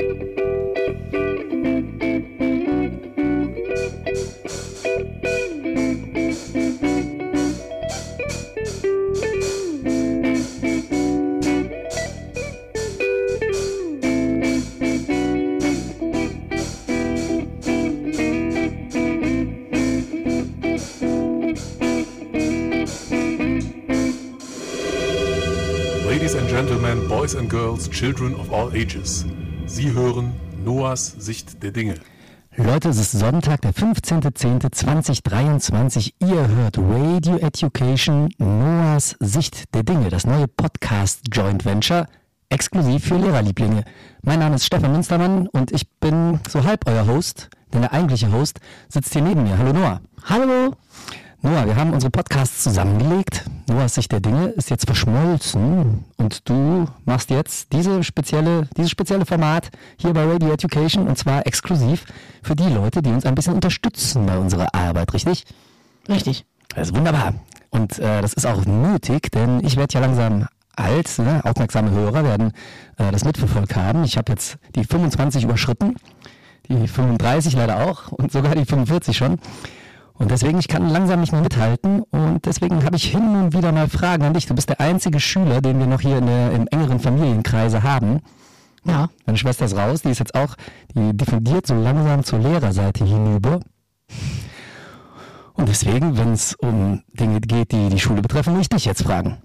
Ladies 0.00 0.16
and 26.34 26.48
Gentlemen, 26.48 27.06
Boys 27.06 27.34
and 27.34 27.50
Girls, 27.50 27.86
Children 27.88 28.34
of 28.36 28.50
all 28.50 28.74
ages. 28.74 29.26
Sie 29.72 29.92
hören 29.92 30.32
Noahs 30.64 31.14
Sicht 31.16 31.62
der 31.62 31.70
Dinge. 31.70 31.94
Leute, 32.56 32.88
es 32.88 32.98
ist 32.98 33.12
Sonntag, 33.12 33.60
der 33.60 33.72
15.10.2023. 33.72 36.14
Ihr 36.18 36.48
hört 36.48 36.76
Radio 36.76 37.36
Education, 37.36 38.30
Noahs 38.38 39.14
Sicht 39.20 39.72
der 39.72 39.84
Dinge, 39.84 40.08
das 40.08 40.26
neue 40.26 40.48
Podcast 40.48 41.20
Joint 41.30 41.64
Venture, 41.64 42.08
exklusiv 42.48 43.04
für 43.04 43.16
Lehrerlieblinge. 43.16 43.84
Mein 44.22 44.40
Name 44.40 44.56
ist 44.56 44.66
Stefan 44.66 44.90
Münstermann 44.90 45.46
und 45.46 45.70
ich 45.70 45.88
bin 46.00 46.40
so 46.48 46.64
halb 46.64 46.88
euer 46.88 47.06
Host, 47.06 47.48
denn 47.72 47.82
der 47.82 47.92
eigentliche 47.92 48.32
Host 48.32 48.58
sitzt 48.88 49.12
hier 49.12 49.22
neben 49.22 49.44
mir. 49.44 49.56
Hallo 49.56 49.72
Noah. 49.72 50.00
Hallo. 50.24 50.74
Noah, 51.42 51.66
wir 51.66 51.74
haben 51.74 51.94
unsere 51.94 52.10
Podcasts 52.10 52.62
zusammengelegt. 52.62 53.46
Noahs 53.66 53.94
Sicht 53.94 54.12
der 54.12 54.20
Dinge 54.20 54.48
ist 54.48 54.68
jetzt 54.68 54.84
verschmolzen 54.84 56.04
und 56.18 56.46
du 56.46 56.86
machst 57.06 57.30
jetzt 57.30 57.72
diese 57.72 58.04
spezielle, 58.04 58.68
dieses 58.76 58.90
spezielle 58.90 59.24
Format 59.24 59.70
hier 59.96 60.12
bei 60.12 60.22
Radio 60.26 60.52
Education 60.52 61.08
und 61.08 61.16
zwar 61.16 61.46
exklusiv 61.46 62.04
für 62.42 62.54
die 62.54 62.68
Leute, 62.68 63.00
die 63.00 63.08
uns 63.08 63.24
ein 63.24 63.34
bisschen 63.34 63.54
unterstützen 63.54 64.26
bei 64.26 64.36
unserer 64.36 64.74
Arbeit, 64.74 65.14
richtig? 65.14 65.46
Richtig. 66.10 66.44
Das 66.74 66.88
ist 66.88 66.94
wunderbar. 66.94 67.32
Und 67.70 67.98
äh, 67.98 68.20
das 68.20 68.34
ist 68.34 68.44
auch 68.44 68.66
nötig, 68.66 69.32
denn 69.32 69.64
ich 69.64 69.78
werde 69.78 69.94
ja 69.94 70.00
langsam 70.00 70.46
alt. 70.76 71.18
Ne? 71.18 71.40
Aufmerksame 71.44 71.90
Hörer 71.90 72.22
werden 72.22 72.52
äh, 72.98 73.10
das 73.10 73.24
mitverfolgt 73.24 73.76
haben. 73.76 74.04
Ich 74.04 74.18
habe 74.18 74.30
jetzt 74.30 74.58
die 74.74 74.84
25 74.84 75.44
überschritten, 75.44 75.96
die 76.68 76.86
35 76.86 77.54
leider 77.54 77.88
auch 77.88 78.12
und 78.12 78.30
sogar 78.30 78.54
die 78.54 78.66
45 78.66 79.16
schon. 79.16 79.38
Und 80.20 80.30
deswegen, 80.30 80.58
ich 80.58 80.68
kann 80.68 80.86
langsam 80.90 81.20
nicht 81.20 81.32
mehr 81.32 81.40
mithalten 81.40 82.02
und 82.10 82.44
deswegen 82.44 82.84
habe 82.84 82.94
ich 82.94 83.04
hin 83.06 83.36
und 83.36 83.54
wieder 83.54 83.72
mal 83.72 83.88
Fragen 83.88 84.22
an 84.22 84.34
dich. 84.34 84.44
Du 84.44 84.54
bist 84.54 84.68
der 84.68 84.78
einzige 84.78 85.18
Schüler, 85.18 85.62
den 85.62 85.78
wir 85.78 85.86
noch 85.86 86.02
hier 86.02 86.18
in 86.18 86.26
der, 86.26 86.52
im 86.52 86.68
engeren 86.68 87.00
Familienkreise 87.00 87.82
haben. 87.82 88.20
Ja. 88.84 89.08
Deine 89.24 89.38
Schwester 89.38 89.64
ist 89.64 89.74
raus, 89.74 90.02
die 90.02 90.10
ist 90.10 90.18
jetzt 90.18 90.34
auch, 90.34 90.56
die 90.94 91.16
diffundiert 91.16 91.66
so 91.66 91.74
langsam 91.74 92.22
zur 92.22 92.38
Lehrerseite 92.40 93.02
hinüber. 93.02 93.60
Und 95.54 95.68
deswegen, 95.70 96.18
wenn 96.18 96.34
es 96.34 96.52
um 96.52 97.02
Dinge 97.18 97.40
geht, 97.40 97.72
die 97.72 97.88
die 97.88 97.98
Schule 97.98 98.20
betreffen, 98.20 98.52
muss 98.52 98.62
ich 98.62 98.68
dich 98.68 98.84
jetzt 98.84 99.02
fragen. 99.02 99.38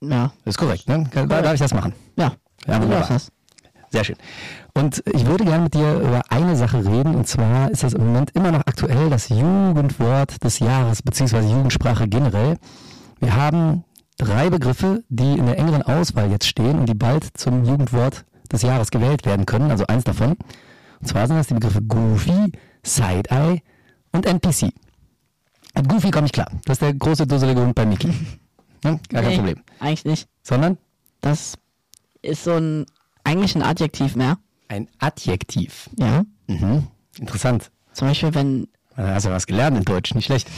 Ja. 0.00 0.32
Ist 0.46 0.56
korrekt, 0.56 0.88
ne? 0.88 1.10
Da 1.12 1.26
darf 1.26 1.52
ich 1.52 1.60
das 1.60 1.74
machen. 1.74 1.92
Ja. 2.16 2.32
Ja, 2.66 2.78
du 2.78 2.84
wunderbar. 2.84 3.06
darfst 3.06 3.28
das. 3.28 3.32
Sehr 3.90 4.04
schön. 4.04 4.16
Und 4.74 5.02
ich 5.12 5.26
würde 5.26 5.44
gerne 5.44 5.64
mit 5.64 5.74
dir 5.74 5.94
über 5.98 6.22
eine 6.28 6.56
Sache 6.56 6.84
reden, 6.84 7.14
und 7.16 7.26
zwar 7.26 7.70
ist 7.70 7.82
das 7.82 7.92
im 7.92 8.06
Moment 8.06 8.30
immer 8.36 8.52
noch 8.52 8.60
aktuell 8.60 9.10
das 9.10 9.28
Jugendwort 9.28 10.42
des 10.44 10.60
Jahres, 10.60 11.02
beziehungsweise 11.02 11.48
Jugendsprache 11.48 12.06
generell. 12.08 12.56
Wir 13.18 13.34
haben 13.34 13.84
drei 14.16 14.48
Begriffe, 14.48 15.02
die 15.08 15.38
in 15.38 15.46
der 15.46 15.58
engeren 15.58 15.82
Auswahl 15.82 16.30
jetzt 16.30 16.46
stehen 16.46 16.78
und 16.78 16.88
die 16.88 16.94
bald 16.94 17.36
zum 17.36 17.64
Jugendwort 17.64 18.24
des 18.52 18.62
Jahres 18.62 18.90
gewählt 18.90 19.26
werden 19.26 19.44
können, 19.46 19.70
also 19.70 19.86
eins 19.86 20.04
davon. 20.04 20.36
Und 21.00 21.06
zwar 21.08 21.26
sind 21.26 21.36
das 21.36 21.48
die 21.48 21.54
Begriffe 21.54 21.82
Goofy, 21.82 22.52
Side-Eye 22.84 23.60
und 24.12 24.26
NPC. 24.26 24.72
Mit 25.74 25.88
Goofy 25.88 26.10
komme 26.10 26.26
ich 26.26 26.32
klar. 26.32 26.50
Das 26.64 26.74
ist 26.74 26.82
der 26.82 26.94
große 26.94 27.26
dusselige 27.26 27.60
Hund 27.60 27.74
bei 27.74 27.86
Mickey. 27.86 28.12
Ne? 28.82 28.98
Gar 29.10 29.20
kein 29.20 29.30
Nee, 29.32 29.36
Problem. 29.36 29.56
Eigentlich 29.78 30.04
nicht. 30.06 30.28
Sondern 30.42 30.78
Das 31.20 31.58
ist 32.22 32.44
so 32.44 32.52
ein, 32.54 32.86
eigentlich 33.24 33.54
ein 33.56 33.62
Adjektiv 33.62 34.16
mehr. 34.16 34.38
ein 34.68 34.88
Adjektiv. 34.98 35.90
Ja. 35.98 36.22
Mhm. 36.46 36.86
Interessant. 37.18 37.70
Zum 37.92 38.08
Beispiel, 38.08 38.34
wenn, 38.34 38.68
hast 38.96 39.26
du 39.26 39.30
was 39.30 39.46
gelernt 39.46 39.76
in 39.76 39.84
Deutsch, 39.84 40.14
nicht 40.14 40.26
schlecht. 40.26 40.48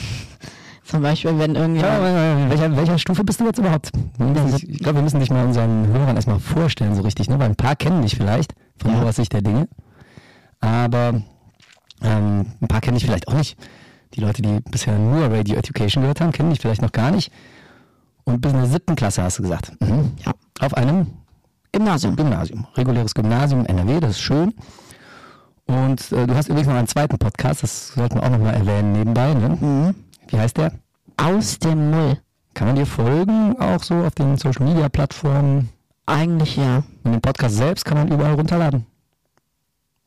zum 0.84 1.02
Beispiel, 1.02 1.38
wenn 1.38 1.54
irgendjemand, 1.54 1.94
Ja, 2.02 2.48
welcher, 2.50 2.76
welcher 2.76 2.98
Stufe 2.98 3.24
bist 3.24 3.40
du 3.40 3.44
jetzt 3.46 3.58
überhaupt? 3.58 3.90
Dich- 3.94 4.68
Ich 4.68 4.78
glaube, 4.80 4.96
wir 4.98 5.02
müssen 5.02 5.20
dich 5.20 5.30
mal 5.30 5.44
unseren 5.46 5.86
Hörern 5.88 6.16
erstmal 6.16 6.40
vorstellen, 6.40 6.94
so 6.94 7.02
richtig, 7.02 7.28
ne? 7.30 7.38
Weil 7.38 7.48
ein 7.50 7.56
paar 7.56 7.76
kennen 7.76 8.02
dich 8.02 8.16
vielleicht 8.16 8.52
von 8.76 8.92
Ja. 8.92 9.12
Sicht 9.12 9.32
der 9.32 9.42
Dinge. 9.42 9.68
Aber 10.60 11.22
ähm, 12.02 12.46
ein 12.60 12.68
paar 12.68 12.80
kennen 12.80 12.96
dich 12.96 13.04
vielleicht 13.06 13.28
auch 13.28 13.34
nicht. 13.34 13.56
Die 14.14 14.20
Leute, 14.20 14.42
die 14.42 14.60
bisher 14.70 14.98
nur 14.98 15.30
Radio 15.30 15.56
Education 15.56 16.02
gehört 16.02 16.20
haben, 16.20 16.32
kennen 16.32 16.50
dich 16.50 16.60
vielleicht 16.60 16.82
noch 16.82 16.92
gar 16.92 17.10
nicht. 17.10 17.32
Und 18.24 18.40
bis 18.40 18.52
in 18.52 18.58
der 18.58 18.68
siebten 18.68 18.94
Klasse 18.94 19.22
hast 19.22 19.38
du 19.38 19.42
gesagt. 19.42 19.72
Mhm. 19.80 20.12
Ja. 20.24 20.32
Auf 20.60 20.74
einem 20.74 21.06
Gymnasium. 21.72 22.16
Gymnasium. 22.16 22.66
Reguläres 22.74 23.14
Gymnasium 23.14 23.64
NRW, 23.66 24.00
das 24.00 24.12
ist 24.12 24.20
schön. 24.20 24.54
Und 25.66 26.12
äh, 26.12 26.26
du 26.26 26.34
hast 26.34 26.48
übrigens 26.48 26.68
noch 26.68 26.74
einen 26.74 26.86
zweiten 26.86 27.18
Podcast, 27.18 27.62
das 27.62 27.88
sollten 27.88 28.16
wir 28.16 28.24
auch 28.24 28.30
nochmal 28.30 28.54
erwähnen 28.54 28.92
nebenbei. 28.92 29.32
Ne? 29.32 29.48
Mhm. 29.60 29.94
Wie 30.28 30.38
heißt 30.38 30.58
der? 30.58 30.72
Aus 31.16 31.58
dem 31.58 31.90
Müll. 31.90 32.18
Kann 32.54 32.66
man 32.66 32.76
dir 32.76 32.86
folgen, 32.86 33.56
auch 33.58 33.82
so 33.82 33.94
auf 33.94 34.14
den 34.14 34.36
Social 34.36 34.66
Media 34.66 34.88
Plattformen? 34.90 35.70
Eigentlich 36.04 36.56
ja. 36.56 36.82
Und 37.04 37.12
den 37.12 37.20
Podcast 37.20 37.56
selbst 37.56 37.84
kann 37.84 37.96
man 37.96 38.08
überall 38.08 38.34
runterladen. 38.34 38.86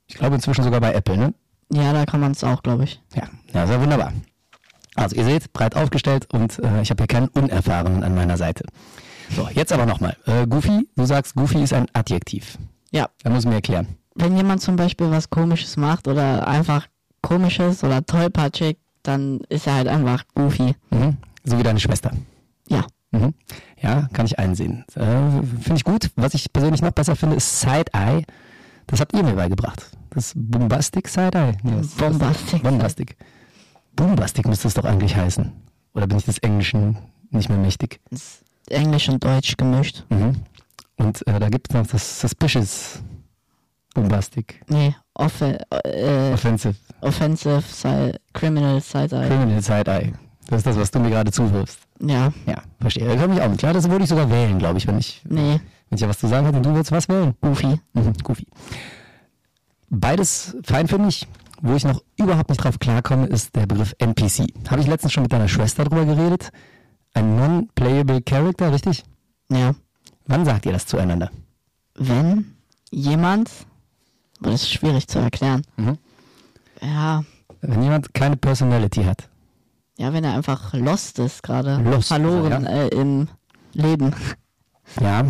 Ich 0.08 0.16
glaube 0.16 0.36
inzwischen 0.36 0.64
sogar 0.64 0.81
bei 0.81 0.94
Apple, 0.94 1.18
ne? 1.18 1.34
Ja, 1.74 1.94
da 1.94 2.06
kann 2.06 2.20
man 2.20 2.34
es 2.34 2.44
auch, 2.44 2.62
glaube 2.62 2.84
ich. 2.84 3.02
Ja, 3.16 3.24
ja, 3.54 3.66
sehr 3.66 3.81
wunderbar. 3.81 4.14
Also 4.96 5.16
ihr 5.16 5.25
seht, 5.25 5.52
breit 5.52 5.75
aufgestellt 5.75 6.28
und 6.31 6.59
äh, 6.59 6.81
ich 6.81 6.92
habe 6.92 7.02
hier 7.02 7.08
keinen 7.08 7.28
Unerfahrenen 7.30 8.04
an 8.04 8.14
meiner 8.14 8.38
Seite. 8.38 8.66
So, 9.30 9.47
jetzt 9.53 9.72
aber 9.72 9.86
nochmal. 9.86 10.16
Äh, 10.25 10.47
Goofy, 10.47 10.88
du 10.96 11.06
sagst, 11.06 11.36
Goofy 11.36 11.63
ist 11.63 11.74
ein 11.74 11.88
Adjektiv. 11.94 12.58
Ja. 12.91 13.09
Da 13.24 13.30
muss 13.30 13.44
ich 13.44 13.50
mir 13.50 13.56
erklären. 13.56 13.88
Wenn 14.16 14.38
jemand 14.38 14.62
zum 14.62 14.75
Beispiel 14.75 15.12
was 15.12 15.30
Komisches 15.30 15.78
macht 15.78 16.08
oder 16.08 16.47
einfach 16.47 16.88
Komisches 17.22 17.84
oder 17.84 18.06
tollpatschig, 18.06 18.78
dann 19.03 19.41
ist 19.50 19.68
er 19.68 19.75
halt 19.75 19.88
einfach 19.88 20.24
goofy. 20.34 20.75
Mhm. 20.90 21.18
So 21.44 21.58
wie 21.58 21.63
deine 21.63 21.80
Schwester. 21.80 22.12
Ja. 22.69 22.86
Mhm. 23.12 23.34
Ja, 23.81 24.08
kann 24.13 24.25
ich 24.25 24.40
einsehen. 24.40 24.86
Äh, 24.96 25.42
finde 25.62 25.75
ich 25.75 25.84
gut. 25.84 26.12
Was 26.16 26.34
ich 26.34 26.52
persönlich 26.53 26.81
noch 26.81 26.92
besser 26.92 27.16
finde, 27.16 27.36
ist 27.36 27.59
Side-Eye. 27.59 28.24
Das 28.88 29.00
habt 29.00 29.13
ihr 29.13 29.24
mir 29.24 29.34
beigebracht. 29.34 29.92
Das 30.12 30.34
Bombastic 30.36 31.07
Side-Eye. 31.07 31.57
Nee, 31.63 31.81
Bombastic. 31.97 32.63
Bombastic. 32.63 33.18
Bombastic 33.96 34.47
müsste 34.47 34.68
es 34.68 34.74
doch 34.74 34.86
eigentlich 34.86 35.16
heißen. 35.16 35.52
Oder 35.94 36.07
bin 36.07 36.18
ich 36.18 36.25
des 36.25 36.38
Englischen 36.40 36.97
nicht 37.31 37.50
mehr 37.50 37.57
mächtig? 37.57 38.00
Ist 38.12 38.44
Englisch 38.70 39.09
und 39.09 39.24
Deutsch 39.24 39.56
gemischt. 39.58 40.03
Mhm. 40.09 40.36
Und 40.98 41.28
äh, 41.28 41.40
da 41.40 41.50
gibt 41.50 41.70
es 41.70 41.76
noch 41.76 41.88
das 41.88 42.22
Suspicious 42.22 43.00
Bombastic. 43.94 44.62
Nee, 44.68 44.96
off 45.14 45.42
äh, 45.42 45.58
Offensive. 46.34 46.75
Offensive, 47.02 47.62
Side, 47.62 48.20
Criminal 48.34 48.81
Side-Eye. 48.81 49.28
Criminal 49.28 49.62
Side-Eye. 49.62 50.14
Das 50.48 50.58
ist 50.59 50.68
das, 50.68 50.78
was 50.78 50.92
du 50.92 51.00
mir 51.00 51.09
gerade 51.09 51.31
zuwirfst. 51.31 51.80
Ja, 52.00 52.31
Ja, 52.46 52.62
verstehe. 52.80 53.08
Da 53.08 53.16
komme 53.16 53.36
ich 53.36 53.42
auch 53.42 53.50
mit. 53.50 53.58
Klar, 53.59 53.74
das 53.74 53.90
würde 53.90 54.04
ich 54.04 54.09
sogar 54.09 54.30
wählen, 54.30 54.59
glaube 54.59 54.78
ich, 54.78 54.86
wenn 54.88 55.00
ich, 55.00 55.22
nee, 55.28 55.59
wenn 55.90 55.96
ich 55.96 56.02
ja 56.02 56.08
was 56.09 56.20
zu 56.20 56.28
sagen 56.28 56.46
hätte 56.46 56.58
und 56.58 56.66
du 56.66 56.72
würdest 56.72 56.92
was 56.92 57.08
wählen. 57.09 57.34
Goofy. 57.42 57.80
Mhm, 57.94 58.14
Goofy. 58.24 58.46
Beides 59.90 60.56
fein 60.64 60.88
für 60.88 60.98
mich. 60.98 61.28
Wo 61.62 61.74
ich 61.74 61.86
noch 61.86 62.04
überhaupt 62.18 62.50
nicht 62.50 62.64
drauf 62.64 62.80
klarkomme, 62.80 63.28
ist 63.28 63.56
der 63.56 63.66
Begriff 63.66 63.96
NPC. 63.98 64.46
Habe 64.70 64.81
ich 64.81 64.88
letztens 64.88 65.14
schon 65.14 65.24
mit 65.24 65.31
deiner 65.31 65.48
Schwester 65.48 65.86
drüber 65.86 66.06
geredet? 66.06 66.52
Ein 67.16 67.36
Non-Playable 67.36 68.22
Character, 68.22 68.72
richtig? 68.72 69.03
Ja. 69.50 69.74
Wann 70.28 70.46
sagt 70.46 70.66
ihr 70.68 70.74
das 70.74 70.86
zueinander? 70.86 71.31
Wenn 71.95 72.56
jemand, 72.92 73.50
das 74.42 74.54
ist 74.56 74.72
schwierig 74.72 75.07
zu 75.07 75.19
erklären. 75.19 75.63
Mhm. 75.78 75.98
Ja, 76.81 77.24
Wenn 77.62 77.81
jemand 77.81 78.13
keine 78.13 78.36
Personality 78.38 79.04
hat. 79.06 79.28
ja, 79.98 80.12
wenn 80.13 80.24
er 80.25 80.34
einfach 80.36 80.74
lost 80.74 81.18
ist 81.19 81.42
gerade. 81.42 81.78
Lost, 81.81 82.10
Verloren 82.10 82.63
ja. 82.66 82.69
äh, 82.69 82.88
im 82.89 83.28
Leben. 83.74 84.13
Ja. 85.00 85.24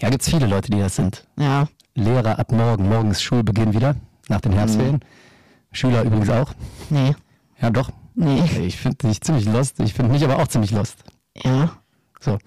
Ja, 0.00 0.10
gibt's 0.10 0.28
viele 0.28 0.46
Leute, 0.46 0.70
die 0.70 0.78
das 0.80 0.96
sind. 0.96 1.26
Ja, 1.38 1.68
Lehrer 1.94 2.38
ab 2.40 2.50
morgen. 2.50 2.88
Morgen 2.88 3.10
ist 3.12 3.22
Schulbeginn 3.22 3.72
wieder, 3.72 3.94
nach 4.28 4.40
den 4.40 4.52
Herbstferien. 4.52 5.00
Schüler 5.70 6.02
übrigens 6.02 6.30
auch. 6.30 6.52
nee, 6.90 7.14
Ja, 7.60 7.70
doch. 7.70 7.90
Nee, 8.14 8.42
Ich 8.66 8.76
finde 8.76 9.08
dich 9.08 9.20
ziemlich 9.20 9.46
lost. 9.46 9.80
Ich 9.80 9.94
finde 9.94 10.12
mich 10.12 10.24
aber 10.24 10.38
auch 10.38 10.48
ziemlich 10.48 10.70
lost. 10.70 11.04
ja. 11.42 11.70
So. 12.20 12.38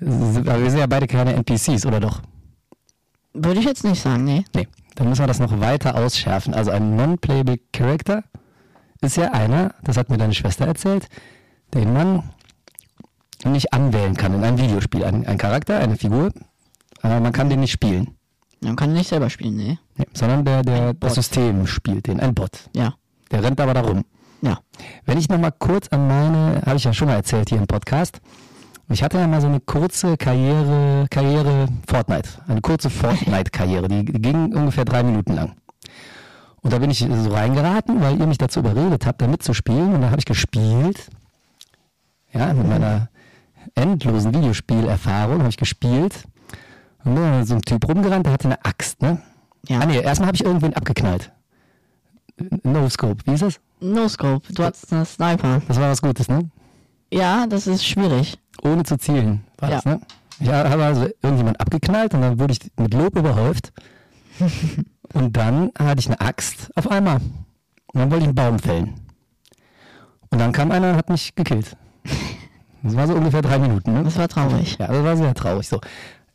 Aber 0.00 0.60
wir 0.62 0.70
sind 0.70 0.80
ja 0.80 0.86
beide 0.86 1.06
keine 1.06 1.34
NPCs, 1.34 1.86
oder 1.86 2.00
doch? 2.00 2.22
Würde 3.32 3.60
ich 3.60 3.66
jetzt 3.66 3.84
nicht 3.84 4.00
sagen, 4.02 4.24
nee. 4.24 4.44
Nee. 4.54 4.66
Dann 4.96 5.08
müssen 5.08 5.22
wir 5.22 5.26
das 5.28 5.38
noch 5.38 5.60
weiter 5.60 5.94
ausschärfen. 5.94 6.52
Also 6.54 6.70
ein 6.72 6.96
Non-Playable 6.96 7.58
Character 7.72 8.24
ist 9.02 9.16
ja 9.16 9.30
einer, 9.32 9.74
das 9.84 9.96
hat 9.96 10.08
mir 10.08 10.18
deine 10.18 10.34
Schwester 10.34 10.66
erzählt, 10.66 11.06
den 11.74 11.92
man 11.92 12.30
nicht 13.44 13.72
anwählen 13.72 14.16
kann 14.16 14.34
in 14.34 14.42
einem 14.42 14.58
Videospiel. 14.58 15.04
Ein, 15.04 15.26
ein 15.26 15.38
Charakter, 15.38 15.78
eine 15.78 15.96
Figur, 15.96 16.32
aber 17.02 17.20
man 17.20 17.32
kann 17.32 17.48
den 17.48 17.60
nicht 17.60 17.72
spielen. 17.72 18.16
Man 18.60 18.76
kann 18.76 18.92
nicht 18.92 19.08
selber 19.08 19.30
spielen, 19.30 19.56
nee. 19.56 19.78
Nee, 19.96 20.06
sondern 20.12 20.44
der, 20.44 20.62
der, 20.62 20.94
das. 20.94 21.14
System 21.14 21.66
spielt 21.66 22.06
den, 22.08 22.20
ein 22.20 22.34
Bot. 22.34 22.68
Ja. 22.74 22.94
Der 23.30 23.42
rennt 23.42 23.60
aber 23.60 23.74
da 23.74 23.80
rum. 23.82 24.04
Ja. 24.42 24.58
Wenn 25.04 25.18
ich 25.18 25.28
nochmal 25.28 25.52
kurz 25.58 25.88
an 25.88 26.08
meine, 26.08 26.62
habe 26.64 26.76
ich 26.76 26.84
ja 26.84 26.92
schon 26.92 27.08
mal 27.08 27.14
erzählt 27.14 27.48
hier 27.48 27.58
im 27.58 27.66
Podcast, 27.66 28.20
ich 28.88 29.02
hatte 29.02 29.18
ja 29.18 29.26
mal 29.28 29.40
so 29.40 29.46
eine 29.46 29.60
kurze 29.60 30.16
Karriere, 30.16 31.06
Karriere 31.10 31.68
Fortnite, 31.86 32.28
eine 32.48 32.60
kurze 32.60 32.90
Fortnite-Karriere, 32.90 33.86
die, 33.86 34.04
ging 34.04 34.52
ungefähr 34.52 34.84
drei 34.84 35.02
Minuten 35.04 35.34
lang. 35.34 35.52
Und 36.62 36.72
da 36.72 36.78
bin 36.78 36.90
ich 36.90 36.98
so 36.98 37.30
reingeraten, 37.30 38.00
weil 38.02 38.18
ihr 38.18 38.26
mich 38.26 38.38
dazu 38.38 38.60
überredet 38.60 39.06
habt, 39.06 39.22
da 39.22 39.26
mitzuspielen. 39.26 39.94
Und 39.94 40.02
da 40.02 40.10
habe 40.10 40.18
ich 40.18 40.26
gespielt. 40.26 41.08
Ja, 42.32 42.52
mit 42.52 42.68
meiner 42.68 43.08
endlosen 43.74 44.34
Videospielerfahrung 44.34 45.38
habe 45.38 45.48
ich 45.48 45.56
gespielt. 45.56 46.24
Und 47.04 47.16
da 47.16 47.22
war 47.22 47.46
so 47.46 47.54
ein 47.54 47.62
Typ 47.62 47.88
rumgerannt, 47.88 48.26
der 48.26 48.32
hatte 48.32 48.48
eine 48.48 48.64
Axt, 48.64 49.00
ne? 49.00 49.22
Ja. 49.68 49.80
Ah 49.80 49.86
nee, 49.86 50.00
erstmal 50.00 50.28
habe 50.28 50.36
ich 50.36 50.44
irgendwen 50.44 50.74
abgeknallt. 50.74 51.32
No 52.62 52.88
Scope, 52.88 53.22
wie 53.24 53.34
ist 53.34 53.42
das? 53.42 53.60
No 53.80 54.08
Scope, 54.08 54.52
du 54.52 54.62
hattest 54.62 54.92
einen 54.92 55.06
Sniper. 55.06 55.62
Das 55.66 55.78
war 55.80 55.90
was 55.90 56.02
Gutes, 56.02 56.28
ne? 56.28 56.50
Ja, 57.12 57.46
das 57.46 57.66
ist 57.66 57.84
schwierig. 57.84 58.38
Ohne 58.62 58.82
zu 58.84 58.96
zielen, 58.98 59.44
war 59.58 59.70
Ja. 59.70 59.76
das, 59.76 59.84
ne? 59.86 60.00
Ich 60.38 60.48
habe 60.48 60.84
also 60.84 61.08
irgendjemand 61.22 61.60
abgeknallt 61.60 62.14
und 62.14 62.22
dann 62.22 62.38
wurde 62.38 62.52
ich 62.52 62.60
mit 62.78 62.94
Lob 62.94 63.16
überhäuft. 63.16 63.72
und 65.12 65.36
dann 65.36 65.70
hatte 65.78 66.00
ich 66.00 66.06
eine 66.06 66.20
Axt 66.20 66.70
auf 66.76 66.90
einmal. 66.90 67.16
Und 67.16 68.00
dann 68.00 68.10
wollte 68.10 68.22
ich 68.22 68.28
einen 68.28 68.34
Baum 68.34 68.58
fällen. 68.58 68.94
Und 70.30 70.38
dann 70.38 70.52
kam 70.52 70.70
einer 70.70 70.90
und 70.90 70.96
hat 70.96 71.10
mich 71.10 71.34
gekillt. 71.34 71.76
Das 72.82 72.96
war 72.96 73.06
so 73.06 73.14
ungefähr 73.14 73.42
drei 73.42 73.58
Minuten, 73.58 73.92
ne? 73.92 74.02
Das 74.04 74.16
war 74.16 74.28
traurig. 74.28 74.76
Ja, 74.78 74.86
das 74.86 75.02
war 75.04 75.16
sehr 75.16 75.34
traurig 75.34 75.68
so. 75.68 75.80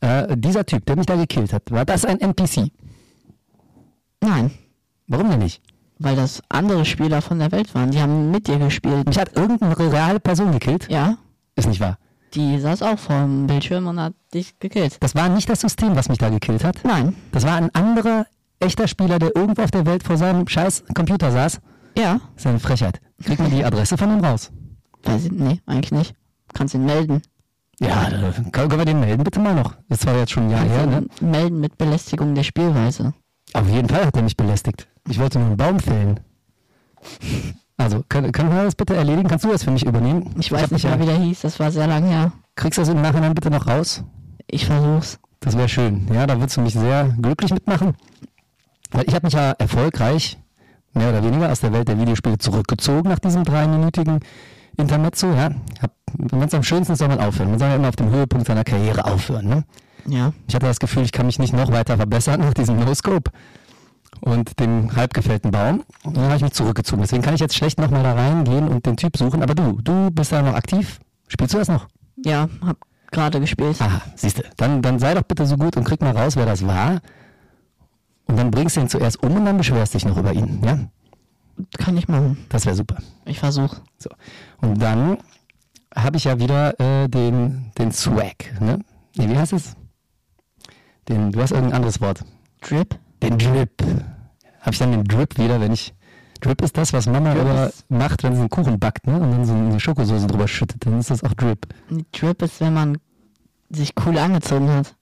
Äh, 0.01 0.35
dieser 0.37 0.65
Typ, 0.65 0.85
der 0.85 0.95
mich 0.97 1.05
da 1.07 1.15
gekillt 1.15 1.53
hat, 1.53 1.71
war 1.71 1.85
das 1.85 2.05
ein 2.05 2.19
NPC? 2.19 2.69
Nein, 4.21 4.51
Warum 5.07 5.29
denn 5.29 5.39
nicht? 5.39 5.61
Weil 5.99 6.15
das 6.15 6.41
andere 6.49 6.85
Spieler 6.85 7.21
von 7.21 7.39
der 7.39 7.51
Welt 7.51 7.73
waren. 7.75 7.91
Die 7.91 7.99
haben 8.01 8.31
mit 8.31 8.47
dir 8.47 8.57
gespielt. 8.59 9.07
Mich 9.07 9.17
hat 9.19 9.35
irgendeine 9.35 9.77
reale 9.77 10.19
Person 10.19 10.51
gekillt? 10.51 10.87
Ja, 10.89 11.17
Ist 11.55 11.67
nicht 11.67 11.79
wahr. 11.79 11.97
die 12.33 12.59
saß 12.59 12.81
auch 12.81 12.99
vor 12.99 13.21
dem 13.21 13.47
Bildschirm 13.47 13.87
und 13.87 13.99
hat 13.99 14.13
dich 14.33 14.59
gekillt. 14.59 14.97
Das 14.99 15.15
war 15.15 15.29
nicht 15.29 15.49
das 15.49 15.61
System, 15.61 15.95
was 15.95 16.09
mich 16.09 16.17
da 16.17 16.29
gekillt 16.29 16.63
hat. 16.63 16.79
Nein. 16.83 17.15
Das 17.31 17.45
war 17.45 17.55
ein 17.55 17.73
anderer, 17.73 18.25
echter 18.59 18.87
Spieler, 18.87 19.19
der 19.19 19.35
irgendwo 19.35 19.61
auf 19.63 19.71
der 19.71 19.85
Welt 19.85 20.03
vor 20.03 20.17
seinem 20.17 20.47
scheiß 20.47 20.83
Computer 20.93 21.31
saß. 21.31 21.61
Ja. 21.97 22.19
Das 22.35 22.43
ist 22.43 22.47
eine 22.47 22.59
Frechheit. 22.59 22.99
Krieg 23.23 23.39
mal 23.39 23.49
die 23.49 23.63
Adresse 23.63 23.97
von 23.97 24.11
ihm 24.17 24.23
raus. 24.23 24.51
Weiß 25.03 25.25
ich, 25.25 25.31
nee, 25.31 25.61
eigentlich 25.65 25.91
nicht. 25.93 26.13
Kannst 26.53 26.73
ihn 26.73 26.85
melden. 26.85 27.21
Ja, 27.79 28.09
können, 28.51 28.71
wir 28.71 28.85
den 28.85 28.99
melden 29.01 29.23
bitte 29.23 29.39
mal 29.39 29.53
noch. 29.55 29.75
Das 29.89 30.05
war 30.05 30.15
jetzt 30.17 30.31
schon 30.31 30.43
ein 30.45 30.49
Jahr 30.51 30.61
Kannst 30.65 30.75
her, 30.75 30.85
ne? 30.87 31.07
melden 31.21 31.59
mit 31.59 31.77
Belästigung 31.77 32.33
der 32.35 32.43
Spielweise. 32.43 33.13
Auf 33.53 33.67
jeden 33.69 33.87
Fall 33.89 34.05
hat 34.05 34.15
er 34.15 34.23
mich 34.23 34.35
belästigt. 34.37 34.87
Ich 35.09 35.19
wollte 35.19 35.39
nur 35.39 35.47
einen 35.47 35.57
Baum 35.57 35.79
fällen. 35.79 36.19
Also, 37.77 38.03
können, 38.09 38.31
können 38.31 38.51
wir 38.51 38.63
das 38.63 38.75
bitte 38.75 38.95
erledigen? 38.95 39.27
Kannst 39.27 39.45
du 39.45 39.49
das 39.49 39.63
für 39.63 39.71
mich 39.71 39.85
übernehmen? 39.85 40.33
Ich 40.39 40.51
weiß 40.51 40.63
hab 40.63 40.71
nicht 40.71 40.85
mehr, 40.85 40.99
wie 40.99 41.05
der 41.05 41.17
hieß. 41.17 41.41
Das 41.41 41.59
war 41.59 41.71
sehr 41.71 41.87
lang 41.87 42.05
her. 42.05 42.31
Kriegst 42.55 42.77
du 42.77 42.81
das 42.81 42.89
im 42.89 43.01
Nachhinein 43.01 43.35
bitte 43.35 43.49
noch 43.49 43.67
raus? 43.67 44.03
Ich 44.47 44.65
versuch's. 44.65 45.19
Das 45.41 45.57
wäre 45.57 45.69
schön. 45.69 46.07
Ja, 46.13 46.25
da 46.25 46.39
würdest 46.39 46.57
du 46.57 46.61
mich 46.61 46.73
sehr 46.73 47.13
glücklich 47.21 47.53
mitmachen. 47.53 47.95
Weil 48.91 49.03
ich 49.07 49.13
habe 49.13 49.27
mich 49.27 49.33
ja 49.33 49.51
erfolgreich, 49.51 50.39
mehr 50.93 51.09
oder 51.09 51.23
weniger, 51.23 51.51
aus 51.51 51.59
der 51.59 51.73
Welt 51.73 51.87
der 51.87 51.99
Videospiele 51.99 52.37
zurückgezogen 52.37 53.09
nach 53.09 53.19
diesem 53.19 53.43
dreiminütigen 53.43 54.21
Intermezzo. 54.77 55.27
Ja, 55.33 55.49
wenn 56.17 56.41
es 56.41 56.53
am 56.53 56.63
schönsten 56.63 56.95
soll 56.95 57.09
man 57.09 57.19
aufhören. 57.19 57.49
Man 57.49 57.59
soll 57.59 57.69
ja 57.69 57.75
immer 57.75 57.89
auf 57.89 57.95
dem 57.95 58.09
Höhepunkt 58.09 58.47
seiner 58.47 58.63
Karriere 58.63 59.05
aufhören. 59.05 59.47
Ne? 59.47 59.63
Ja. 60.07 60.33
Ich 60.47 60.55
hatte 60.55 60.65
das 60.65 60.79
Gefühl, 60.79 61.03
ich 61.03 61.11
kann 61.11 61.25
mich 61.25 61.39
nicht 61.39 61.53
noch 61.53 61.71
weiter 61.71 61.97
verbessern 61.97 62.39
nach 62.39 62.53
diesem 62.53 62.79
No-Scope 62.79 63.31
und 64.25 64.59
dem 64.59 64.95
halb 64.95 65.13
gefällten 65.13 65.51
Baum. 65.51 65.83
Und 66.03 66.17
dann 66.17 66.25
habe 66.25 66.35
ich 66.35 66.41
mich 66.41 66.53
zurückgezogen. 66.53 67.01
Deswegen 67.01 67.21
kann 67.21 67.35
ich 67.35 67.39
jetzt 67.41 67.55
schlecht 67.55 67.79
nochmal 67.79 68.03
da 68.03 68.13
reingehen 68.13 68.67
und 68.67 68.85
den 68.85 68.97
Typ 68.97 69.15
suchen. 69.17 69.41
Aber 69.43 69.55
du, 69.55 69.79
du 69.81 70.09
bist 70.11 70.31
da 70.31 70.41
noch 70.41 70.55
aktiv. 70.55 70.99
Spielst 71.27 71.53
du 71.53 71.59
das 71.59 71.67
noch? 71.67 71.87
Ja, 72.23 72.49
hab 72.61 72.77
gerade 73.11 73.39
gespielt. 73.39 73.79
Aha, 73.81 74.01
siehst 74.15 74.39
du. 74.39 74.43
Dann, 74.57 74.81
dann 74.81 74.99
sei 74.99 75.13
doch 75.13 75.21
bitte 75.21 75.45
so 75.45 75.57
gut 75.57 75.77
und 75.77 75.83
krieg 75.83 76.01
mal 76.01 76.15
raus, 76.17 76.35
wer 76.35 76.45
das 76.45 76.65
war. 76.65 77.01
Und 78.27 78.37
dann 78.37 78.49
bringst 78.49 78.75
du 78.75 78.81
ihn 78.81 78.89
zuerst 78.89 79.21
um 79.21 79.35
und 79.35 79.45
dann 79.45 79.57
beschwerst 79.57 79.93
dich 79.93 80.05
noch 80.05 80.17
über 80.17 80.33
ihn. 80.33 80.59
Ja, 80.65 80.79
Kann 81.77 81.95
ich 81.95 82.07
machen. 82.07 82.45
das 82.49 82.65
wäre 82.65 82.75
super. 82.75 82.97
Ich 83.25 83.39
versuch. 83.39 83.75
So. 83.99 84.09
Und 84.59 84.81
dann 84.81 85.19
habe 85.95 86.17
ich 86.17 86.23
ja 86.23 86.39
wieder 86.39 86.79
äh, 86.79 87.07
den, 87.07 87.71
den 87.77 87.91
Swag. 87.91 88.59
Ne? 88.59 88.79
Nee, 89.15 89.29
wie 89.29 89.37
heißt 89.37 89.53
es? 89.53 89.75
Den, 91.07 91.31
du 91.31 91.39
hast 91.41 91.51
irgendein 91.51 91.75
anderes 91.75 92.01
Wort. 92.01 92.25
Drip? 92.61 92.97
Den 93.21 93.37
Drip. 93.37 93.71
Habe 94.65 94.73
ich 94.73 94.79
dann 94.79 94.91
den 94.91 95.03
Drip 95.03 95.37
wieder, 95.37 95.61
wenn 95.61 95.71
ich. 95.71 95.93
Drip 96.41 96.61
ist 96.61 96.77
das, 96.77 96.91
was 96.91 97.05
Mama 97.07 97.31
ist- 97.33 97.89
macht, 97.89 98.23
wenn 98.23 98.33
sie 98.33 98.41
einen 98.41 98.49
Kuchen 98.49 98.77
backt, 98.77 99.07
ne? 99.07 99.15
Und 99.19 99.31
dann 99.31 99.45
so 99.45 99.53
eine 99.53 99.79
Schokosoße 99.79 100.27
drüber 100.27 100.47
schüttet. 100.47 100.85
Dann 100.85 100.99
ist 100.99 101.09
das 101.09 101.23
auch 101.23 101.33
Drip. 101.33 101.65
Drip 102.11 102.41
ist, 102.41 102.59
wenn 102.59 102.73
man 102.73 102.97
sich 103.69 103.93
cool 104.05 104.17
angezogen 104.17 104.69
hat. 104.69 104.95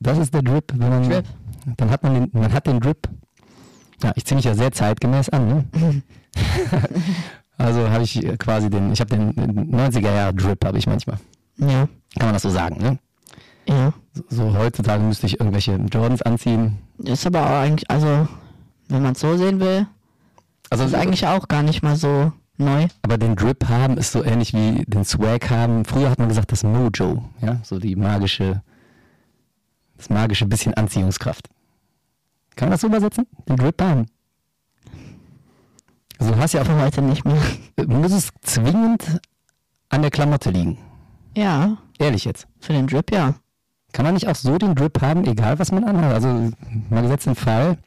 Das 0.00 0.18
ist 0.18 0.34
der 0.34 0.42
Drip, 0.42 0.72
wenn 0.74 0.88
man. 0.88 1.08
Drip. 1.08 1.24
Dann 1.76 1.90
hat 1.90 2.02
man 2.02 2.14
den, 2.14 2.30
man 2.32 2.52
hat 2.52 2.66
den 2.66 2.80
Drip. 2.80 3.08
Ja, 4.02 4.12
ich 4.16 4.24
ziehe 4.24 4.36
mich 4.36 4.46
ja 4.46 4.54
sehr 4.54 4.72
zeitgemäß 4.72 5.28
an, 5.28 5.46
ne? 5.48 5.64
also 7.58 7.88
habe 7.90 8.02
ich 8.02 8.26
quasi 8.38 8.70
den, 8.70 8.92
ich 8.92 9.00
habe 9.00 9.14
den 9.16 9.32
90er 9.34 10.10
Jahre 10.14 10.34
Drip 10.34 10.64
habe 10.64 10.78
ich 10.78 10.86
manchmal. 10.86 11.18
Ja. 11.58 11.86
Kann 12.18 12.26
man 12.28 12.32
das 12.32 12.42
so 12.42 12.50
sagen, 12.50 12.78
ne? 12.82 12.98
Ja. 13.68 13.92
So, 14.14 14.24
so 14.30 14.58
heutzutage 14.58 15.02
müsste 15.02 15.26
ich 15.26 15.38
irgendwelche 15.38 15.76
Jordans 15.92 16.22
anziehen. 16.22 16.78
Ist 16.98 17.26
aber 17.26 17.44
auch 17.44 17.60
eigentlich, 17.60 17.88
also, 17.90 18.26
wenn 18.90 19.02
man 19.02 19.12
es 19.12 19.20
so 19.20 19.36
sehen 19.36 19.60
will, 19.60 19.86
Also 20.70 20.84
ist 20.84 20.94
eigentlich 20.94 21.26
auch 21.26 21.48
gar 21.48 21.62
nicht 21.62 21.82
mal 21.82 21.96
so 21.96 22.32
neu. 22.58 22.88
aber 23.02 23.16
den 23.18 23.36
Drip 23.36 23.68
haben 23.68 23.96
ist 23.96 24.12
so 24.12 24.22
ähnlich 24.22 24.52
wie 24.52 24.84
den 24.86 25.04
Swag 25.04 25.48
haben. 25.50 25.84
Früher 25.84 26.10
hat 26.10 26.18
man 26.18 26.28
gesagt, 26.28 26.52
das 26.52 26.62
Mojo, 26.62 27.24
ja, 27.40 27.58
so 27.62 27.78
die 27.78 27.96
magische, 27.96 28.62
das 29.96 30.10
magische 30.10 30.46
bisschen 30.46 30.74
Anziehungskraft. 30.74 31.48
Kann 32.56 32.68
man 32.68 32.72
das 32.72 32.82
so 32.82 32.88
übersetzen? 32.88 33.26
Den 33.48 33.56
Drip 33.56 33.80
haben. 33.80 34.06
Also 36.18 36.34
du 36.34 36.38
hast 36.38 36.52
ja 36.52 36.62
auch 36.62 36.68
heute 36.68 37.00
nicht 37.02 37.24
mehr. 37.24 37.38
muss 37.86 38.12
es 38.12 38.28
zwingend 38.42 39.20
an 39.88 40.02
der 40.02 40.10
Klamotte 40.10 40.50
liegen. 40.50 40.78
Ja, 41.36 41.78
Ehrlich 41.98 42.24
jetzt. 42.24 42.46
für 42.60 42.72
den 42.72 42.86
Drip 42.86 43.10
ja. 43.12 43.34
Kann 43.92 44.04
man 44.04 44.14
nicht 44.14 44.28
auch 44.28 44.34
so 44.36 44.58
den 44.58 44.74
Drip 44.74 45.00
haben, 45.00 45.24
egal 45.24 45.58
was 45.58 45.72
man 45.72 45.84
anhat? 45.84 46.12
Also 46.14 46.50
mal 46.90 47.02
gesetzt 47.02 47.26
den 47.26 47.34
Fall, 47.34 47.78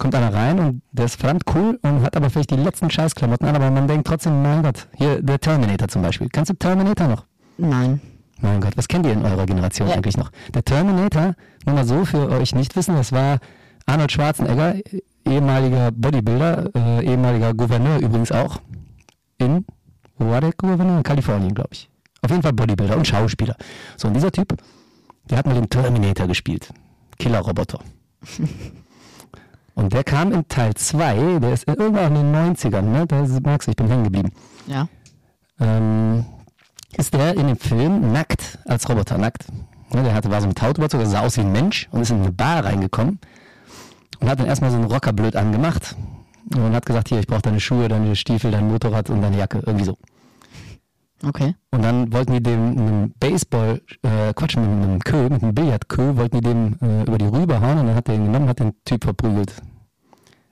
kommt 0.00 0.14
einer 0.14 0.32
rein 0.34 0.58
und 0.58 0.82
der 0.92 1.04
ist 1.04 1.20
verdammt 1.20 1.44
cool 1.54 1.78
und 1.82 2.02
hat 2.02 2.16
aber 2.16 2.30
vielleicht 2.30 2.50
die 2.50 2.56
letzten 2.56 2.90
Scheißklamotten 2.90 3.46
an, 3.46 3.54
aber 3.54 3.70
man 3.70 3.86
denkt 3.86 4.06
trotzdem, 4.08 4.42
mein 4.42 4.62
Gott, 4.62 4.88
hier 4.96 5.22
der 5.22 5.38
Terminator 5.38 5.86
zum 5.88 6.02
Beispiel. 6.02 6.28
Kannst 6.32 6.50
du 6.50 6.54
Terminator 6.54 7.06
noch? 7.06 7.26
Nein. 7.58 8.00
Mein 8.40 8.60
Gott, 8.62 8.76
was 8.76 8.88
kennt 8.88 9.04
ihr 9.06 9.12
in 9.12 9.24
eurer 9.24 9.44
Generation 9.44 9.88
Ja. 9.88 9.94
eigentlich 9.96 10.16
noch? 10.16 10.30
Der 10.54 10.64
Terminator, 10.64 11.34
nur 11.66 11.74
mal 11.74 11.84
so 11.84 12.04
für 12.06 12.30
euch 12.30 12.54
nicht 12.54 12.74
wissen, 12.74 12.96
das 12.96 13.12
war 13.12 13.38
Arnold 13.84 14.10
Schwarzenegger, 14.10 14.76
ehemaliger 15.26 15.90
Bodybuilder, 15.92 16.70
äh, 16.74 17.04
ehemaliger 17.06 17.52
Gouverneur 17.52 17.98
übrigens 17.98 18.32
auch 18.32 18.60
in, 19.38 19.66
wo 20.18 20.30
war 20.30 20.40
der 20.40 20.52
Gouverneur? 20.52 20.96
In 20.98 21.02
Kalifornien, 21.02 21.54
glaube 21.54 21.70
ich. 21.72 21.90
Auf 22.22 22.30
jeden 22.30 22.42
Fall 22.42 22.54
Bodybuilder 22.54 22.96
und 22.96 23.06
Schauspieler. 23.06 23.56
So, 23.98 24.08
und 24.08 24.14
dieser 24.14 24.32
Typ, 24.32 24.54
der 25.28 25.38
hat 25.38 25.46
mal 25.46 25.54
den 25.54 25.68
Terminator 25.68 26.26
gespielt. 26.26 26.72
Killerroboter. 27.18 27.80
und 29.80 29.92
der 29.94 30.04
kam 30.04 30.30
in 30.32 30.46
Teil 30.46 30.74
2, 30.74 31.38
der 31.40 31.52
ist 31.54 31.66
irgendwann 31.66 32.14
in 32.14 32.32
den 32.32 32.54
90ern, 32.54 32.82
ne? 32.82 33.06
Da 33.06 33.16
merkst 33.22 33.66
du, 33.66 33.70
ich 33.70 33.76
bin 33.76 33.88
hängen 33.88 34.04
geblieben 34.04 34.30
Ja. 34.66 34.88
ähm, 35.58 36.24
ist 36.96 37.14
der 37.14 37.34
in 37.36 37.46
dem 37.46 37.56
Film 37.56 38.12
nackt, 38.12 38.58
als 38.66 38.88
Roboter 38.88 39.16
nackt. 39.16 39.44
Ne, 39.92 40.02
der 40.02 40.14
hatte, 40.14 40.30
war 40.30 40.40
so 40.40 40.46
mit 40.48 40.60
Haut 40.62 40.76
überzogen, 40.78 41.06
sah 41.06 41.20
aus 41.20 41.36
wie 41.36 41.40
ein 41.40 41.52
Mensch 41.52 41.88
und 41.92 42.02
ist 42.02 42.10
in 42.10 42.20
eine 42.20 42.30
Bar 42.32 42.64
reingekommen 42.64 43.18
und 44.20 44.28
hat 44.28 44.38
dann 44.38 44.46
erstmal 44.46 44.70
so 44.70 44.76
einen 44.76 44.84
Rocker 44.86 45.12
blöd 45.12 45.34
angemacht 45.34 45.96
und 46.54 46.74
hat 46.74 46.84
gesagt, 46.86 47.08
hier, 47.08 47.18
ich 47.20 47.26
brauche 47.26 47.42
deine 47.42 47.58
Schuhe, 47.60 47.88
deine 47.88 48.14
Stiefel, 48.16 48.50
dein 48.50 48.68
Motorrad 48.68 49.08
und 49.10 49.22
deine 49.22 49.38
Jacke, 49.38 49.62
irgendwie 49.64 49.84
so. 49.86 49.96
Okay. 51.22 51.54
Und 51.70 51.82
dann 51.82 52.12
wollten 52.12 52.32
die 52.32 52.42
dem 52.42 52.78
einem 52.78 53.12
Baseball, 53.20 53.82
äh, 54.02 54.32
Quatsch, 54.34 54.56
mit 54.56 54.66
einem 54.66 54.98
Kö, 55.00 55.28
mit 55.28 55.42
einem 55.42 55.54
Billardkö, 55.54 56.16
wollten 56.16 56.40
die 56.40 56.48
dem 56.48 56.78
äh, 56.80 57.02
über 57.02 57.18
die 57.18 57.26
Rübe 57.26 57.60
hauen 57.60 57.78
und 57.78 57.86
dann 57.86 57.94
hat 57.94 58.08
der 58.08 58.14
ihn 58.14 58.24
genommen, 58.24 58.48
hat 58.48 58.60
den 58.60 58.72
Typ 58.84 59.04
verprügelt. 59.04 59.54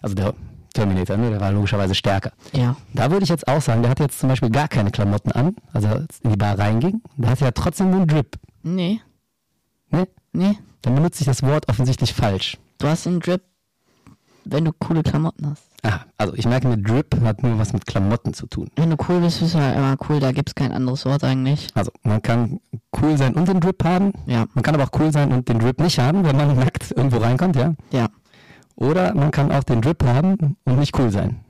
Also 0.02 0.14
der 0.14 0.34
Terminator, 0.74 1.16
ne, 1.16 1.30
der 1.30 1.40
war 1.40 1.50
logischerweise 1.52 1.94
stärker. 1.94 2.32
Ja. 2.52 2.76
Da 2.92 3.10
würde 3.10 3.24
ich 3.24 3.30
jetzt 3.30 3.48
auch 3.48 3.62
sagen, 3.62 3.82
der 3.82 3.90
hat 3.90 4.00
jetzt 4.00 4.18
zum 4.18 4.28
Beispiel 4.28 4.50
gar 4.50 4.68
keine 4.68 4.90
Klamotten 4.90 5.32
an, 5.32 5.56
also 5.72 5.88
als 5.88 6.20
in 6.20 6.30
die 6.30 6.36
Bar 6.36 6.58
reinging. 6.58 7.02
Der 7.16 7.30
hat 7.30 7.40
ja 7.40 7.50
trotzdem 7.50 7.90
den 7.90 8.06
Drip. 8.06 8.36
Nee. 8.62 9.00
Ne? 9.90 10.06
Nee. 10.32 10.58
Dann 10.82 10.94
benutze 10.94 11.22
ich 11.22 11.26
das 11.26 11.42
Wort 11.42 11.68
offensichtlich 11.68 12.14
falsch. 12.14 12.58
Du 12.78 12.86
hast 12.86 13.06
den 13.06 13.20
Drip 13.20 13.42
wenn 14.50 14.64
du 14.64 14.72
coole 14.72 15.02
Klamotten 15.02 15.50
hast. 15.50 15.64
Ah, 15.82 16.00
also 16.16 16.34
ich 16.34 16.46
merke 16.46 16.66
mir, 16.66 16.76
Drip 16.76 17.20
hat 17.22 17.42
nur 17.42 17.58
was 17.58 17.72
mit 17.72 17.86
Klamotten 17.86 18.34
zu 18.34 18.46
tun. 18.46 18.68
Wenn 18.76 18.90
du 18.90 18.96
cool 19.08 19.20
bist, 19.20 19.40
bist 19.40 19.54
du 19.54 19.60
halt 19.60 19.76
immer 19.76 19.96
cool. 20.08 20.18
Da 20.18 20.32
gibt's 20.32 20.54
kein 20.54 20.72
anderes 20.72 21.04
Wort 21.06 21.22
eigentlich. 21.22 21.68
Also 21.74 21.92
man 22.02 22.20
kann 22.20 22.60
cool 23.00 23.16
sein 23.16 23.34
und 23.34 23.46
den 23.48 23.60
Drip 23.60 23.84
haben. 23.84 24.12
Ja, 24.26 24.46
Man 24.54 24.62
kann 24.64 24.74
aber 24.74 24.84
auch 24.84 25.00
cool 25.00 25.12
sein 25.12 25.32
und 25.32 25.48
den 25.48 25.58
Drip 25.60 25.80
nicht 25.80 25.98
haben, 25.98 26.24
wenn 26.24 26.36
man 26.36 26.56
nackt 26.58 26.90
irgendwo 26.90 27.18
reinkommt, 27.18 27.56
ja. 27.56 27.74
ja. 27.90 28.08
Oder 28.74 29.14
man 29.14 29.30
kann 29.30 29.52
auch 29.52 29.64
den 29.64 29.80
Drip 29.80 30.04
haben 30.04 30.56
und 30.64 30.78
nicht 30.78 30.98
cool 30.98 31.10
sein. 31.10 31.40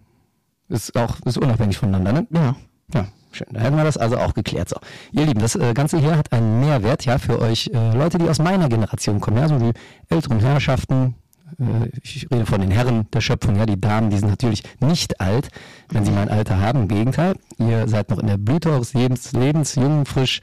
Ist 0.68 0.94
auch 0.96 1.20
ist 1.24 1.38
unabhängig 1.38 1.78
voneinander, 1.78 2.12
ne? 2.12 2.26
Ja. 2.30 2.56
Ja, 2.94 3.06
schön. 3.32 3.48
Da 3.50 3.60
hätten 3.60 3.76
wir 3.76 3.84
das 3.84 3.96
also 3.96 4.18
auch 4.18 4.34
geklärt. 4.34 4.68
So, 4.68 4.76
ihr 5.12 5.26
Lieben, 5.26 5.40
das 5.40 5.54
äh, 5.56 5.74
Ganze 5.74 5.98
hier 5.98 6.16
hat 6.16 6.32
einen 6.32 6.60
Mehrwert, 6.60 7.04
ja, 7.04 7.18
für 7.18 7.40
euch 7.40 7.70
äh, 7.72 7.92
Leute, 7.96 8.18
die 8.18 8.28
aus 8.28 8.38
meiner 8.38 8.68
Generation 8.68 9.20
kommen, 9.20 9.38
ja, 9.38 9.48
so 9.48 9.58
die 9.58 9.72
älteren 10.08 10.40
Herrschaften. 10.40 11.14
Äh, 11.58 11.90
ich 12.02 12.28
rede 12.30 12.46
von 12.46 12.60
den 12.60 12.70
Herren 12.70 13.06
der 13.12 13.20
Schöpfung, 13.20 13.56
ja, 13.56 13.66
die 13.66 13.80
Damen, 13.80 14.10
die 14.10 14.18
sind 14.18 14.28
natürlich 14.28 14.62
nicht 14.80 15.20
alt, 15.20 15.48
wenn 15.90 16.04
sie 16.04 16.12
mein 16.12 16.28
Alter 16.28 16.60
haben. 16.60 16.82
Im 16.82 16.88
Gegenteil, 16.88 17.34
ihr 17.58 17.88
seid 17.88 18.10
noch 18.10 18.18
in 18.18 18.26
der 18.26 18.38
Blüte 18.38 18.70
eures 18.70 18.94
Lebens, 18.94 19.32
Lebens 19.32 19.74
jung, 19.74 20.04
frisch 20.04 20.40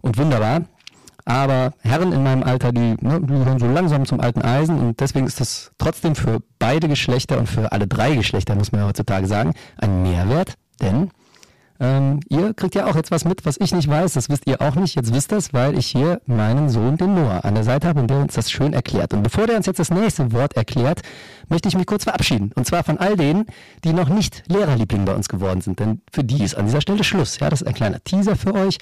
und 0.00 0.16
wunderbar. 0.18 0.62
Aber 1.24 1.74
Herren 1.80 2.12
in 2.12 2.22
meinem 2.22 2.42
Alter, 2.42 2.72
die, 2.72 2.96
ne, 3.00 3.56
so 3.60 3.66
langsam 3.66 4.06
zum 4.06 4.18
alten 4.18 4.40
Eisen 4.40 4.78
und 4.78 4.98
deswegen 4.98 5.26
ist 5.26 5.40
das 5.40 5.72
trotzdem 5.76 6.14
für 6.14 6.38
beide 6.58 6.88
Geschlechter 6.88 7.38
und 7.38 7.46
für 7.48 7.70
alle 7.70 7.86
drei 7.86 8.14
Geschlechter, 8.14 8.54
muss 8.54 8.72
man 8.72 8.80
ja 8.80 8.86
heutzutage 8.86 9.26
sagen, 9.26 9.52
ein 9.76 10.02
Mehrwert. 10.02 10.54
Denn 10.80 11.10
ähm, 11.80 12.20
ihr 12.28 12.54
kriegt 12.54 12.74
ja 12.74 12.86
auch 12.86 12.96
jetzt 12.96 13.10
was 13.10 13.24
mit, 13.24 13.46
was 13.46 13.56
ich 13.58 13.72
nicht 13.72 13.88
weiß. 13.88 14.14
Das 14.14 14.28
wisst 14.28 14.46
ihr 14.46 14.60
auch 14.60 14.74
nicht. 14.74 14.96
Jetzt 14.96 15.14
wisst 15.14 15.32
es, 15.32 15.52
weil 15.52 15.78
ich 15.78 15.86
hier 15.86 16.20
meinen 16.26 16.68
Sohn, 16.68 16.96
den 16.96 17.14
Noah, 17.14 17.44
an 17.44 17.54
der 17.54 17.62
Seite 17.62 17.86
habe 17.86 18.00
und 18.00 18.10
der 18.10 18.18
uns 18.18 18.34
das 18.34 18.50
schön 18.50 18.72
erklärt. 18.72 19.14
Und 19.14 19.22
bevor 19.22 19.46
der 19.46 19.56
uns 19.56 19.66
jetzt 19.66 19.78
das 19.78 19.90
nächste 19.90 20.32
Wort 20.32 20.54
erklärt, 20.54 21.02
möchte 21.48 21.68
ich 21.68 21.76
mich 21.76 21.86
kurz 21.86 22.04
verabschieden. 22.04 22.50
Und 22.56 22.66
zwar 22.66 22.82
von 22.82 22.98
all 22.98 23.16
denen, 23.16 23.46
die 23.84 23.92
noch 23.92 24.08
nicht 24.08 24.42
Lehrerliebling 24.48 25.04
bei 25.04 25.14
uns 25.14 25.28
geworden 25.28 25.60
sind. 25.60 25.78
Denn 25.78 26.00
für 26.12 26.24
die 26.24 26.42
ist 26.42 26.56
an 26.56 26.66
dieser 26.66 26.80
Stelle 26.80 27.04
Schluss. 27.04 27.38
Ja, 27.38 27.48
das 27.48 27.62
ist 27.62 27.68
ein 27.68 27.74
kleiner 27.74 28.02
Teaser 28.02 28.34
für 28.34 28.54
euch. 28.54 28.78